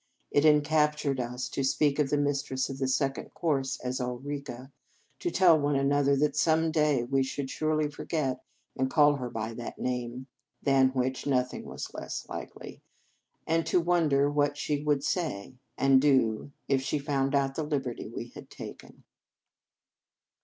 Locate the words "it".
0.31-0.45